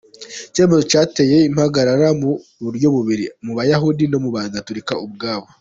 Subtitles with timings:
[0.35, 2.31] Iki cyemezo cyateje impagarara mu
[2.63, 5.47] buryo bubiri: mu bayahudi no mu bagatolika ubwabo.